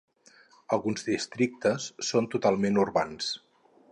Alguns 0.77 1.05
districtes 1.09 1.87
són 2.09 2.31
totalment 2.37 2.83
urbans. 2.87 3.31